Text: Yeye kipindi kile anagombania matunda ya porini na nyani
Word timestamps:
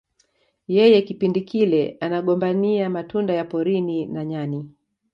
Yeye 0.75 0.99
kipindi 1.07 1.41
kile 1.41 1.97
anagombania 1.99 2.89
matunda 2.89 3.33
ya 3.33 3.45
porini 3.45 4.05
na 4.05 4.25
nyani 4.25 4.69